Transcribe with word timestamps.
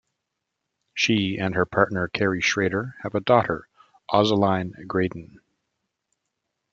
She 0.95 1.37
and 1.37 1.53
her 1.53 1.67
partner, 1.67 2.07
Carrie 2.07 2.41
Schrader, 2.41 2.95
have 3.03 3.13
a 3.13 3.19
daughter, 3.19 3.67
Ozilline 4.11 4.87
Graydon. 4.87 5.39